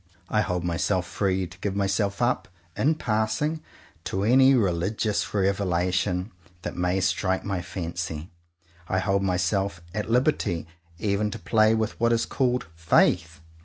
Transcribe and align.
I 0.29 0.41
hold 0.41 0.63
myself 0.63 1.05
free 1.05 1.45
to 1.45 1.59
give 1.59 1.75
myself 1.75 2.23
up, 2.23 2.47
in 2.75 2.95
passing, 2.95 3.61
to 4.05 4.23
any 4.23 4.55
religious 4.55 5.31
revelation 5.31 6.31
that 6.63 6.75
may 6.75 6.99
strike 7.01 7.45
my 7.45 7.61
fancy. 7.61 8.31
I 8.87 8.97
hold 8.97 9.21
myself 9.21 9.79
at 9.93 10.09
liberty 10.09 10.65
even 10.97 11.29
to 11.29 11.37
play 11.37 11.75
with 11.75 11.99
what 11.99 12.11
is 12.13 12.25
called 12.25 12.65
"Faith." 12.75 13.41